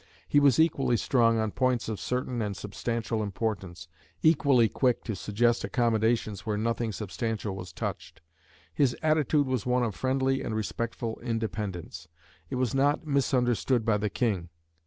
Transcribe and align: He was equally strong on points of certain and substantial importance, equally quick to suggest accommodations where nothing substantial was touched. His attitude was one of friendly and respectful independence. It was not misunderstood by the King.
He 0.27 0.39
was 0.39 0.59
equally 0.59 0.97
strong 0.97 1.37
on 1.37 1.51
points 1.51 1.87
of 1.87 1.99
certain 1.99 2.41
and 2.41 2.57
substantial 2.57 3.21
importance, 3.21 3.87
equally 4.23 4.67
quick 4.67 5.03
to 5.03 5.15
suggest 5.15 5.63
accommodations 5.63 6.43
where 6.43 6.57
nothing 6.57 6.91
substantial 6.91 7.55
was 7.55 7.71
touched. 7.71 8.19
His 8.73 8.97
attitude 9.03 9.45
was 9.45 9.67
one 9.67 9.83
of 9.83 9.93
friendly 9.93 10.41
and 10.41 10.55
respectful 10.55 11.19
independence. 11.21 12.07
It 12.49 12.55
was 12.55 12.73
not 12.73 13.05
misunderstood 13.05 13.85
by 13.85 13.97
the 13.99 14.09
King. 14.09 14.49